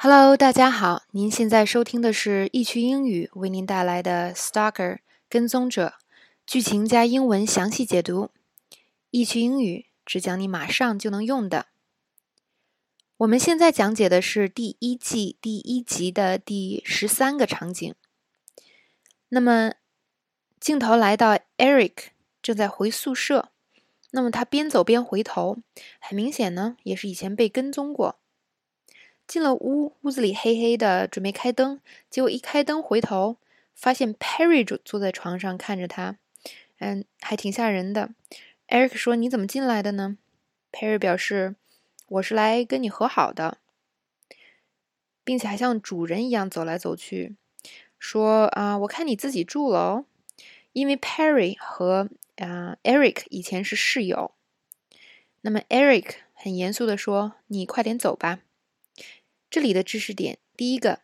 [0.00, 4.94] Hello，大家好，您现在收听的是易趣英语为您带来的《Stalker》
[5.28, 5.94] 跟踪者
[6.46, 8.30] 剧情加英文详细解读。
[9.10, 11.66] 易趣英语只讲你马上就能用的。
[13.16, 17.92] 我们现在讲解的是第一季第一集的第十三个场景。
[19.30, 19.72] 那么，
[20.60, 21.94] 镜头来到 Eric
[22.40, 23.50] 正在回宿舍，
[24.12, 25.58] 那么他边走边回头，
[25.98, 28.20] 很明显呢，也是以前被跟踪过。
[29.28, 33.36] 进了屋，屋子里黑黑的，准备开灯，结果一开灯回头，
[33.74, 36.16] 发现 Perry 坐坐在床上看着他，
[36.78, 38.14] 嗯，还挺吓人的。
[38.68, 40.16] Eric 说：“你怎么进来的呢
[40.72, 41.56] ？”Perry 表示
[42.08, 43.58] ：“我是来跟你和好的，
[45.22, 47.36] 并且还像主人一样走来走去，
[47.98, 50.04] 说啊，我看你自己住了哦，
[50.72, 54.32] 因为 Perry 和啊 Eric 以前是室友。
[55.42, 58.40] 那么 Eric 很严肃的说：“你快点走吧。”
[59.50, 61.00] 这里的知识点，第一个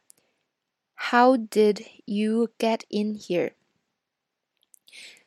[0.96, 3.54] ，How did you get in here？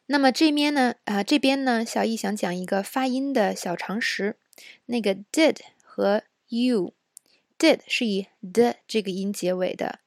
[0.05, 4.37] 那么这边呢，啊这边呢，小易想讲一个发音的小常识。
[4.85, 9.99] 那个 did 和 you，did 是以 d 这个音结尾的，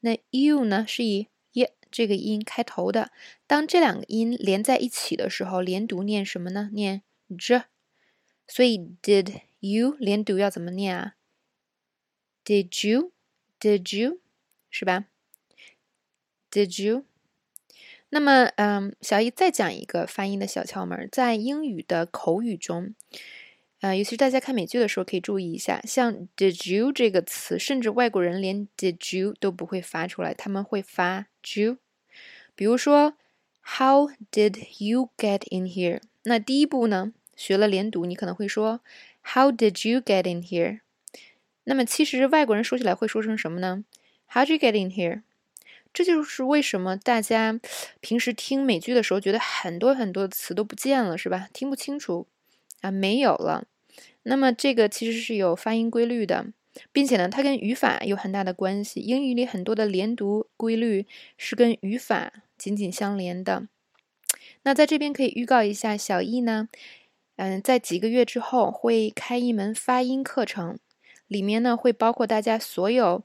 [0.00, 3.10] 那 you 呢是以 y 这个音开头的。
[3.46, 6.70] 当这两个音连在一起的时候，连读念什么呢？
[6.72, 7.02] 念
[7.36, 7.64] j。
[8.46, 11.14] 所以 did you 连读要怎么念啊
[12.44, 13.12] ？Did you?
[13.60, 14.20] Did you?
[14.70, 15.04] 是吧
[16.50, 17.04] ？Did you?
[18.08, 22.94] 那么，嗯，小易再讲一个发音的小窍门，在英语的口语中，
[23.80, 31.78] 呃，尤其是大家看美剧的时候可以注意一下，像 Did you 这个词，甚至外国人连 Did you 都不会发出来，他们会发 you。
[32.54, 33.16] 比如说
[33.62, 36.02] ，How did you get in here？
[36.24, 38.80] 那第一步呢，学了连读，你可能会说
[39.22, 40.80] How did you get in here？
[41.64, 43.84] 那么其实外国人说起来会说成什么呢
[44.30, 45.22] ？How'd you get in here？
[45.92, 47.60] 这就是为什么大家
[48.00, 51.48] 平时听美剧的时候觉得很多很多词都不见了，是吧？
[51.52, 52.26] 听不清楚
[52.80, 53.66] 啊，没有了。
[54.22, 56.46] 那么这个其实是有发音规律的，
[56.92, 59.00] 并且呢，它跟语法有很大的关系。
[59.00, 61.06] 英语里很多的连读规律
[61.36, 63.68] 是跟语法紧紧相连的。
[64.62, 66.68] 那在这边可以预告一下，小易呢，
[67.36, 70.78] 嗯，在几个月之后会开一门发音课程。
[71.32, 73.22] 里面呢会包括大家所有，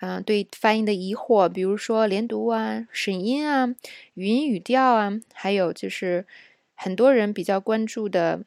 [0.00, 3.74] 嗯，对发音的疑惑，比如说连读啊、审音啊、
[4.14, 6.26] 语音语调啊，还有就是
[6.74, 8.42] 很多人比较关注的，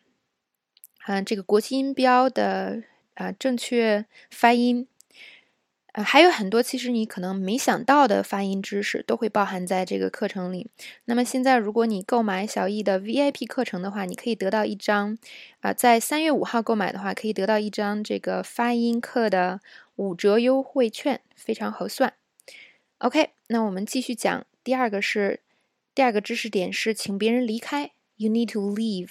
[1.08, 2.84] 嗯，这个国际音标的
[3.16, 4.88] 啊正确发音。
[6.04, 10.68] 还有很多，其实你可能没想到的发音知识都会包含在这个课程里。
[11.06, 15.18] 那么现在，如果你购买小易的 VIP 课程的话，你可以得到一张，
[15.62, 19.60] 啊，在三月五号购买的话，可以得到一张这个发音课的
[19.96, 22.14] 五折优惠券，非常合算。
[23.00, 25.42] OK，那我们继续讲第二个是
[25.96, 29.10] 第二个知识点是请别人离开，You need to leave，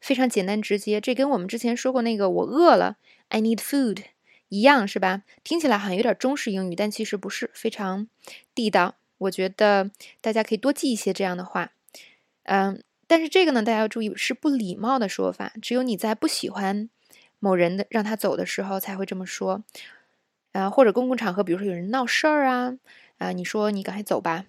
[0.00, 1.00] 非常简单直接。
[1.00, 4.02] 这跟我们之前说过那个我饿了，I need food。
[4.52, 5.22] 一样是吧？
[5.42, 8.06] 听起来好像有点中式英语，但其实不是，非常
[8.54, 8.96] 地道。
[9.16, 9.90] 我觉得
[10.20, 11.72] 大家可以多记一些这样的话。
[12.42, 16.90] 嗯，但是这个呢，大家要注意是不礼貌的说法，只有你在不喜欢
[17.38, 19.64] 某人的让他走的时候才会这么说。
[20.52, 22.76] 啊，或者公共场合，比如说有人闹事儿啊，
[23.16, 24.44] 啊，你说你赶快走吧，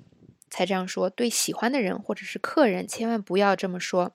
[0.49, 1.09] 才这样说。
[1.09, 4.13] 对喜欢的人或者是客人，千万不要这么说。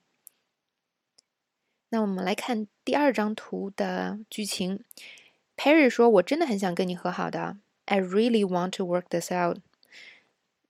[1.88, 4.84] 那我们来看第二张图的剧情。
[5.58, 9.58] Perry 说：“我真的很想跟你和好的，I really want to work this out。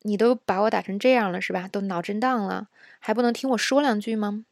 [0.00, 1.68] 你都把我打成这样了，是吧？
[1.68, 2.68] 都脑震荡了，
[2.98, 4.46] 还不能听我说两句吗？”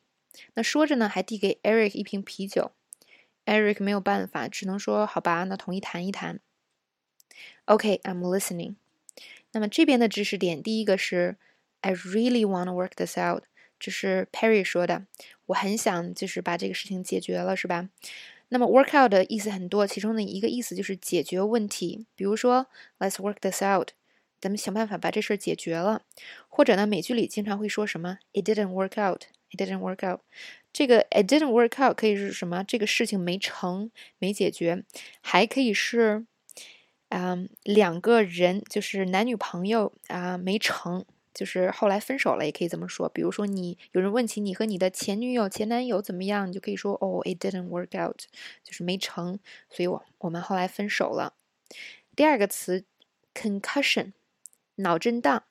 [0.52, 2.72] 那说着呢，还递给 Eric 一瓶啤酒。
[3.46, 6.40] Eric 没有办法，只能说：“好吧，那同意谈一谈。”
[7.64, 8.74] OK，I'm listening。
[9.52, 11.36] 那么这边的知识点，第一个是
[11.80, 13.44] I really want to work this out，
[13.80, 15.06] 这是 Perry 说的，
[15.46, 17.88] 我很想就是把这个事情解决了，是吧？
[18.48, 22.06] 那么 work out 的意思很多，其中的一个意思就是解决问题。
[22.14, 22.66] 比如说
[22.98, 23.90] ，Let's work this out，
[24.40, 26.02] 咱们想办法把这事儿解决了。
[26.48, 30.20] 或者呢，美剧里经常会说什么，It didn't work out，It didn't work out。
[30.72, 32.62] 这个 It didn't work out 可以是什么？
[32.62, 34.84] 这个事情没成，没解决。
[35.20, 36.26] 还可以是，
[37.08, 41.04] 嗯，两个人就是男女朋友啊，没成。
[41.36, 43.10] 就是后来分手了，也可以这么说。
[43.10, 48.22] 比如说，你有人问起你和你的前女友、前男友怎么样，你就可以说：“哦，it didn't work out，
[48.64, 49.38] 就是没成，
[49.68, 51.34] 所以我我们后来分手了。”
[52.16, 52.86] 第二个词
[53.34, 54.12] ，concussion，
[54.76, 55.44] 脑震荡。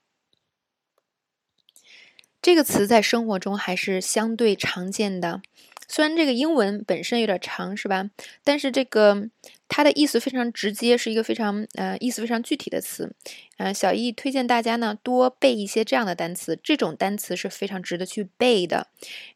[2.42, 5.44] 这个词在生活中还是相对常见的。
[5.88, 8.10] 虽然这个英文本身有点长，是吧？
[8.44, 9.30] 但是这个
[9.68, 13.14] 它的意思非常直接，是一个非常呃意思非常具体的词。
[13.58, 18.88] 嗯，小易推荐大家呢多背一些这样的单词，这种单词是非常值得去背的。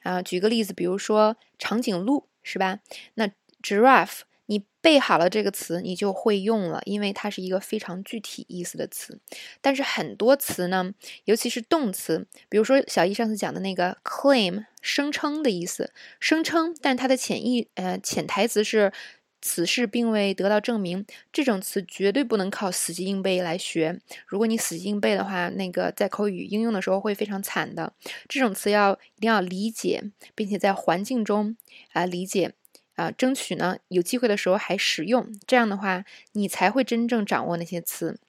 [0.04, 2.80] 啊，举个例子，比如说长颈鹿，是吧？
[3.16, 3.30] 那
[3.62, 4.22] giraffe。
[4.50, 9.19] 你背好了这个词，你就会用了，因为它是一个非常具体意思的词。
[9.62, 10.92] 但是很多词呢，
[11.25, 18.92] 尤其是动词，比如说小易上次讲的那个 claim，声称的意思，声称，但它的潜意呃潜台词是
[19.40, 21.06] 此事并未得到证明。
[21.31, 24.00] 这种词绝对不能靠死记硬背来学。
[24.25, 27.94] 如果你死记硬背的话，那个在口语应用的时候会非常惨的。
[28.28, 31.56] 这种词要一定要理解，并且在环境中
[31.94, 32.56] 啊理解。
[33.00, 36.04] 啊，争取呢有机会的时候还使用，这样的话
[36.34, 38.19] 你才会真正掌握那些词。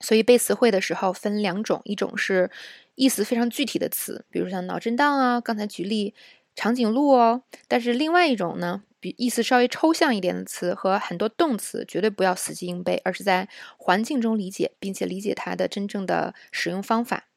[0.00, 2.50] 所以背词汇的时候分两种，一种是
[2.96, 6.14] 意思非常具体的词，比如像脑震荡啊，刚才举例
[6.56, 7.44] 长颈鹿哦。
[7.68, 17.28] 但是另外一种呢，比意思稍微抽象一点的词和很多动词，绝对不要死记硬背，而是在环境中理解，并且理解它的真正的使用方法。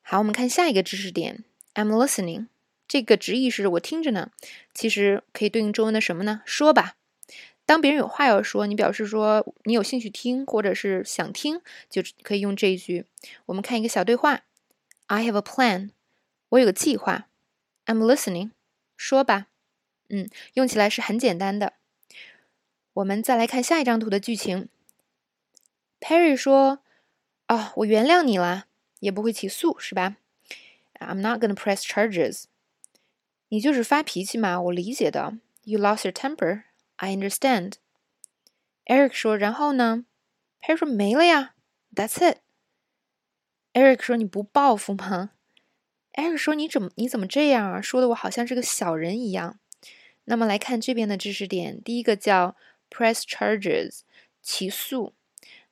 [0.00, 1.44] 好，我们看下一个知识点
[1.74, 2.46] ，I'm listening。
[2.88, 4.32] 这个直译是我听着呢，
[4.72, 6.42] 其实可以对应中文的什么呢？
[6.46, 6.96] 说吧。
[7.66, 13.04] 当别人有话要说，你表示说你有兴趣听，或者是想听，就可以用这一句。
[13.44, 14.44] 我们看一个小对话
[15.08, 15.90] ：I have a plan，
[16.48, 17.28] 我有个计划。
[17.84, 18.52] I'm listening，
[18.96, 19.48] 说吧。
[20.08, 21.74] 嗯，用起来是很简单的。
[22.94, 24.70] 我们再来看下一张图的剧情。
[26.00, 26.80] Perry 说
[27.48, 28.64] ：“哦，我原谅你了，
[29.00, 30.16] 也不会起诉，是吧
[30.98, 32.44] ？I'm not gonna press charges。”
[33.48, 35.38] 你就是发脾气嘛，我理解的。
[35.64, 36.64] You lost your temper,
[36.96, 37.74] I understand.
[38.86, 40.04] Eric 说，然后呢
[40.62, 41.54] ？Perry 说没了呀
[41.94, 42.38] ，That's it.
[43.74, 45.32] Eric 说你不报复吗
[46.14, 47.80] ？Eric 说你怎么你怎么这样啊？
[47.80, 49.58] 说的我好像是个小人一样。
[50.24, 52.56] 那么来看这边的知识点，第一个叫
[52.90, 54.00] press charges，
[54.42, 55.14] 起诉。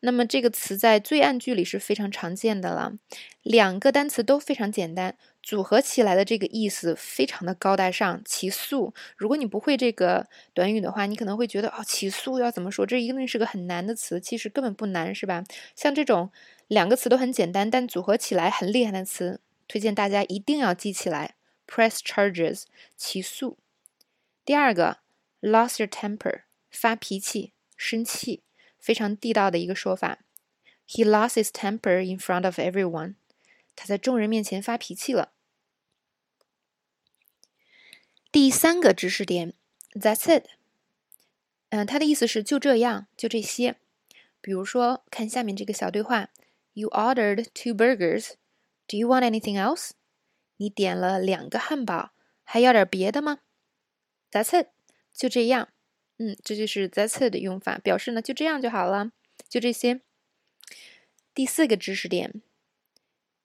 [0.06, 2.93] 那么这个词在罪案句里是非常常见的了。
[3.43, 5.17] 两个单词都非常简单。
[5.43, 8.94] 组合起来的这个意思非常的高大上，起诉。
[9.17, 12.87] 如果你不会这个短语的话，你可能会觉得哦，起诉要怎么说？
[12.87, 15.43] 这一定是个很难的词，其实根本不难，是吧？
[15.75, 16.31] 像这种
[16.69, 21.35] 两个词都很简单，但组合起来很厉害的词，推荐大家一定要记起来。
[21.67, 22.62] Press charges，
[22.97, 23.58] 起诉。
[24.44, 24.99] 第二个
[25.41, 28.43] ，lost your temper，发脾气、生气，
[28.86, 30.20] 非常地道的一个说法。
[30.86, 33.16] He lost his temper in front of everyone，
[33.74, 35.32] 他在众人面前发脾气了。
[38.30, 39.54] 第三个知识点
[39.90, 40.46] ，That's it。
[41.70, 43.74] 嗯，它的意思是就这样，就这些。
[44.40, 46.28] 比如说，看下面这个小对话
[46.74, 48.34] ：You ordered two burgers.
[48.86, 49.90] Do you want anything else？
[50.58, 52.12] 你点了两个汉堡，
[52.44, 53.40] 还要点别的吗
[54.30, 54.68] ？That's it，
[55.12, 55.70] 就这样。
[56.18, 59.10] 嗯，这就是 That's it 的用法，表示呢就这样就好了，
[59.48, 60.00] 就这些。
[61.34, 62.40] 第四个知识点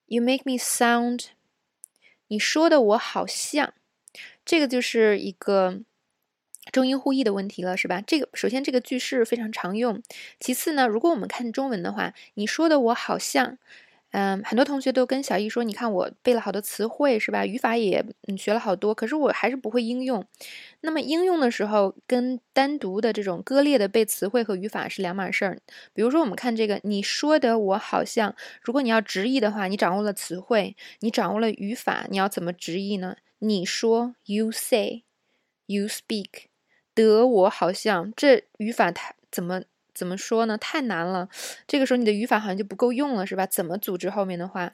[0.06, 1.26] ，You make me sound。
[2.28, 3.74] 你说的我好像。
[4.46, 5.82] 这个就是一个
[6.72, 8.02] 中英互译的问题了，是吧？
[8.02, 10.02] 这个首先这个句式非常常用，
[10.40, 13.58] 其次呢，如果我们看中文的话，你说的我好像，
[14.12, 17.46] 嗯，很多同学都跟小易说，你看我背了好多词汇，是吧？
[17.46, 20.26] 语法也嗯学了好多，可是我还是不会应用。
[20.82, 25.60] 那么应用的时候，跟单独的这种割裂的背词汇和语法是两码事儿。
[25.94, 33.16] 比如说，我们看这个，你说的我好像，如果你要直译的话，你掌握了词汇，你掌握了语法，你要怎么直译呢？
[33.40, 36.28] 你说，you say，you speak，
[36.94, 40.58] 得我好像这语法它怎么怎么说呢？
[40.58, 41.30] 太难了。
[41.68, 43.46] 这个时候你的语法好像就不够用了，是吧？
[43.46, 44.74] 怎么组织后面的话？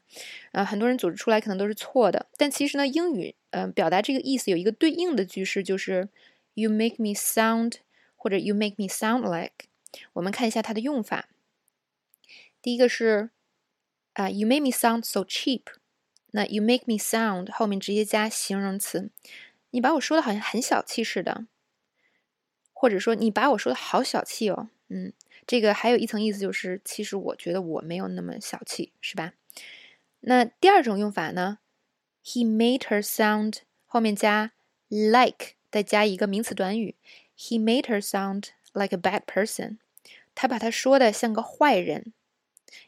[0.52, 2.28] 啊，很多人组织出来可能都是错的。
[2.38, 6.10] 但其实呢，英语嗯表达这个意思有一个对应的句式，就是
[6.54, 7.74] you make me sound
[8.16, 9.66] 或者 you make me sound like。
[10.14, 11.30] 我们看一下它的用法。
[12.62, 13.30] 第一个是
[14.14, 15.62] 啊，you make me sound so cheap。
[16.32, 19.10] 那 you make me sound 后面直接加形容词，
[19.72, 21.46] 你把我说的好像很小气似的，
[22.74, 25.12] 或者说你把我说的好小气哦，嗯，
[25.46, 29.34] 这个还有一层意思就是，其实我觉得我没有那么小气，是吧？
[30.22, 31.60] 那第二种用法呢
[32.24, 34.54] ，he made her sound 后面加
[34.88, 36.96] like，再加一个名词短语
[37.38, 39.78] ，he made her sound like a bad person，
[40.34, 42.14] 他把他说的像个坏人。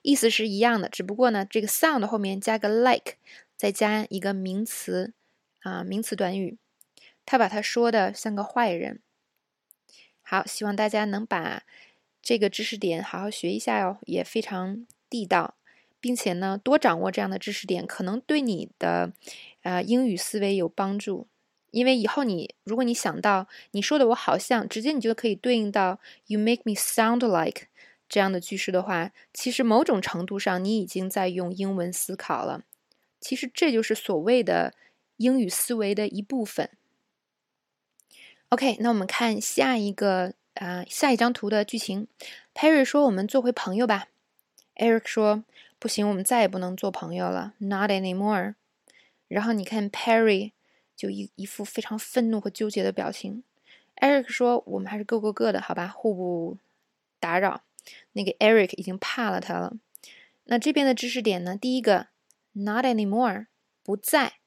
[0.01, 3.13] 意思是一样的，只不过呢，这个 sound 后面加个 like，
[3.55, 5.13] 再加一个名词
[5.61, 6.57] 啊，名词短语。
[7.25, 9.01] 他把他说的像个坏人。
[10.21, 11.63] 好，希望大家能把
[12.21, 15.55] 这个知识点好好学一下哟，也非常地道，
[15.99, 19.11] 并且呢，多掌握这样的知识点，可能对你的
[19.63, 21.27] 呃英语思维有帮助。
[21.71, 27.67] 因为以后你如果你想到你说的我好像，直接你就可以对应到 you make me sound like
[28.07, 32.63] 这样的句式的话，其实某种程度上你已经在用英文思考了。
[33.21, 34.73] 其实这就是所谓的
[35.17, 36.71] 英语思维的一部分。
[38.49, 42.07] OK，那我们看下一个啊下一张图的剧情。
[42.53, 44.07] Perry 说：“我们做回朋友吧。
[44.75, 45.43] ”Eric 说
[45.79, 48.53] ：“不行，我们再也不能做朋友了，Not anymore。”
[49.27, 50.51] 然后你看 Perry。
[50.99, 53.41] 就一一副非常愤怒和纠结的表情。
[54.01, 56.57] Eric 说：“我们还是各过各的，好吧，互不
[57.21, 57.61] 打扰。”
[58.11, 59.77] 那个 Eric 已经怕了他了。
[60.43, 61.55] 那这边的知识点呢？
[61.55, 62.07] 第一个
[62.51, 63.45] ，not anymore，
[63.81, 64.38] 不在。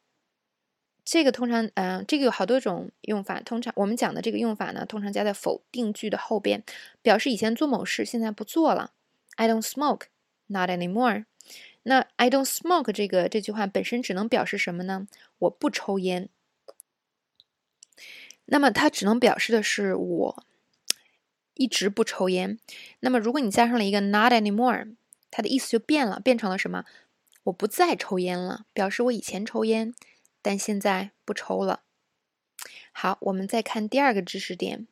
[1.04, 3.40] 这个通常，嗯，这个有好多种用法。
[3.40, 6.62] 通常我们讲的这个用法呢，通常加在否定句的后边，
[7.02, 8.92] 表示以前做某事，现在不做了。
[9.36, 10.02] I don't smoke,
[10.46, 11.24] not anymore。
[11.82, 15.08] 那 I don't smoke 这个这句话本身只能表示什么呢？
[15.38, 16.28] 我不抽烟。
[18.44, 20.46] 那么它只能表示的是我
[21.54, 22.58] 一直不抽烟。
[23.00, 24.94] 那么如果你加上了一个 not anymore，
[25.32, 26.84] 它的意思就变了，变成了什么？
[27.44, 29.92] 我不再抽烟了，表示我以前抽烟，
[30.42, 31.84] 但现在不抽了。
[32.92, 34.86] 好，我们再看第二个知识点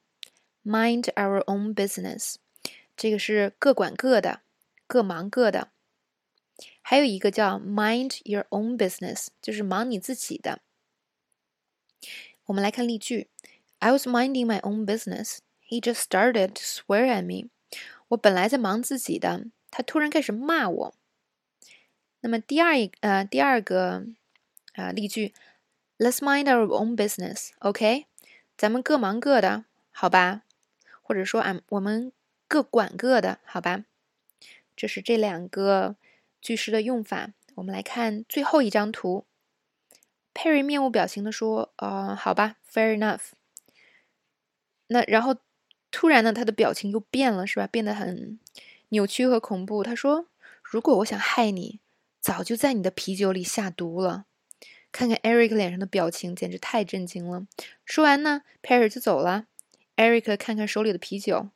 [0.65, 2.37] ，mind our own business，
[2.97, 4.41] 这个是各管各的，
[4.87, 5.69] 各忙各的。
[6.81, 10.61] 还有一个叫 mind your own business，就是忙你自己的。
[12.47, 13.29] 我们来看例句。
[13.79, 15.39] I was minding my own business.
[15.67, 17.49] He just started to swear at me.
[18.09, 20.95] 我本来在忙自己的，他突然开始骂我。
[22.21, 24.05] 那么第二一呃第二个
[24.75, 25.35] 啊例句
[25.99, 27.51] ，Let's mind our own business.
[27.59, 28.07] OK，
[28.57, 30.43] 咱们各忙各的，好吧？
[31.03, 32.13] 或者说俺我们
[32.47, 33.85] 各管各的，好吧？
[34.77, 35.97] 这是这两个
[36.41, 37.33] 句式的用法。
[37.57, 39.27] 我们来看最后一张图。
[40.33, 43.33] Perry 面无表情的说：“呃，好吧，Fair enough。”
[44.87, 45.37] 那然后，
[45.91, 47.67] 突然呢，他的表情又变了，是吧？
[47.67, 48.39] 变得很
[48.91, 49.83] 扭曲和恐怖。
[49.83, 50.29] 他说
[50.63, 51.81] ：“如果我想害你，
[52.21, 54.27] 早就在你的啤酒里下毒了。”
[54.93, 57.47] 看看 Eric 脸上的表情，简直太震惊了。
[57.85, 59.47] 说完呢，Perry 就走了。
[59.97, 61.51] Eric 看看手里的啤酒，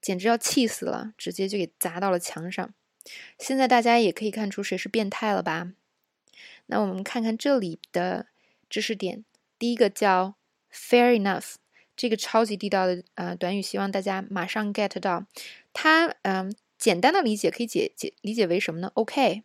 [0.00, 2.74] 简直要气死了，直接就给砸到了墙上。
[3.38, 5.72] 现在大家也可以看出谁是变态了吧？
[6.66, 8.28] 那我们看看这里的
[8.70, 9.24] 知识点，
[9.58, 10.36] 第一个叫
[10.72, 11.56] “fair enough”。
[11.94, 15.26] 这个超级地道的呃短语，希望大家马上 get 到。
[15.74, 19.42] 它嗯，简单的理解可以解解理解为什么呢？OK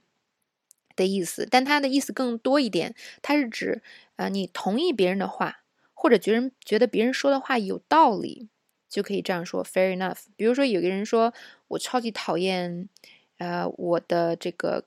[0.98, 2.94] 的意思，但它的意思更多一点。
[3.22, 3.82] 它是指
[4.18, 5.60] 呃，你同意别人的话，
[5.94, 8.50] 或者觉人觉得别人说的话有道理，
[8.89, 10.25] 就可以这样说 fair enough。
[10.36, 11.34] 比如说有个人说
[11.70, 12.89] 我超级讨厌
[13.38, 14.84] 呃我的这个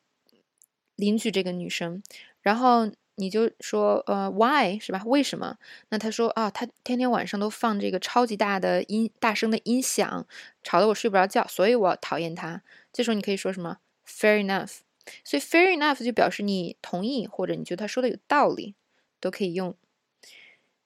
[0.96, 2.02] 邻居这个女生，
[2.42, 2.90] 然后。
[3.16, 5.02] 你就说，呃，why 是吧？
[5.04, 5.58] 为什么？
[5.90, 10.26] 那他说啊，他天天晚上都放这个超级大的音，大声的音响，
[10.62, 12.62] 吵得我睡不着觉，所以我讨厌他。
[12.94, 13.76] 这时候你可以说什么
[14.06, 14.78] ？Fair enough。
[15.24, 18.74] 所以 fair enough 就表示你同意或者你觉得他说的有道理，
[19.20, 19.74] 都可以用。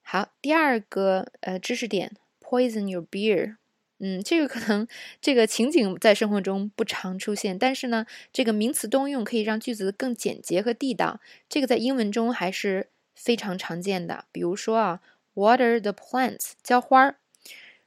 [0.03, 3.57] 好，第二个呃知识点，poison your beer。
[3.99, 4.87] 嗯，这个可能
[5.21, 11.21] 这个情景在生活中不常出现，但是呢，这个名词动用可以让句子更简洁和地道。
[11.49, 14.27] 这个在英文中还是非常常见的。
[14.33, 15.01] 比如说啊
[15.35, 17.17] ，water the plants，浇花儿。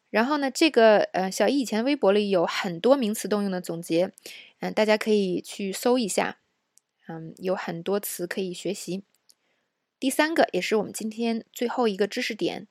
[0.09, 4.11] 然后呢，这个呃，小易以前微博里有很多名词动用的总结，
[4.59, 6.37] 嗯，大家可以去搜一下，
[7.07, 9.03] 嗯，有很多词可以学习。
[9.99, 12.67] 第三个也是我们今天最后一个知识点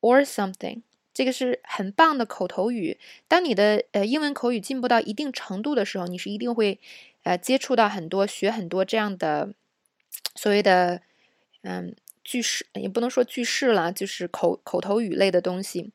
[0.00, 0.82] ，or something。
[1.12, 2.98] 这个是很棒的口头语。
[3.26, 6.78] 当你的呃英文口语进步到一定程度的时候，你是一定会
[7.24, 9.54] 呃接触到很多、学很多这样的
[10.36, 11.02] 所谓的
[11.62, 15.90] 嗯句式，也不能说句式了，就是口口头语类的东西。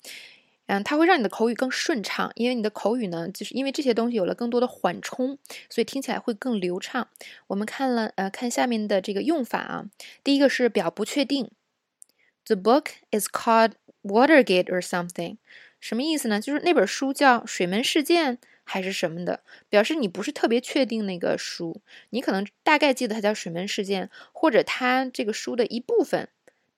[0.68, 5.38] 嗯，它会让你的口语更顺畅，因为你的口语呢，就是因为这些东西有了更多的缓冲，
[5.70, 7.08] 所以听起来会更流畅。
[7.48, 9.86] 我们看了呃看下面的这个用法啊，
[10.24, 11.50] 第一个是表不确定
[12.46, 13.74] ，The book is called。
[14.08, 15.38] Watergate or something，
[15.80, 16.40] 什么意思呢？
[16.40, 21.82] 就是那本书叫《水门事件》还是什么的，表示你不是特别确定那个书，
[22.12, 26.30] 你可能大概记得它叫《水门事件》，或者它这个书的一部分，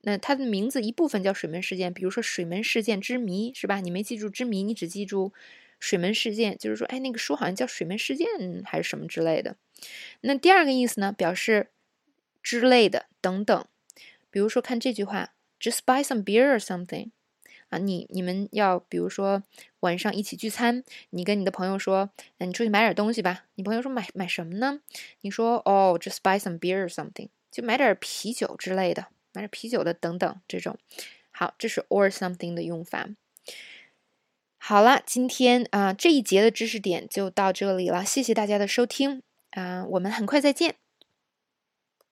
[0.08, 3.82] 那它的名字一部分叫《水门事件》，比如说《水门事件之谜》，是吧？
[3.82, 5.34] 你没记住之谜，你只记住
[5.82, 8.26] 水门事件，就是说，哎，那个书好像叫《水门事件》
[8.66, 9.58] 还是什么之类的。
[10.22, 11.72] 那第二个意思呢，表示
[12.42, 13.66] 之类的等等，
[14.32, 17.10] 比如说看这句话，Just buy some beer or something。
[17.68, 19.44] 啊，你你们要比如说
[19.82, 23.44] 晚上一起聚餐，你跟你的朋友说，嗯，你出去买点东西吧。
[23.56, 24.80] 你朋友说买买什么呢？
[25.20, 30.78] 你说哦，just buy some beer or something，就买点啤酒之类的买点啤酒的等等这种。
[31.32, 33.10] 好，这是 or something 的用法。
[34.58, 40.76] 好了，今天啊这一节的知识点就到这里了，谢谢大家的收听啊，我们很快再见。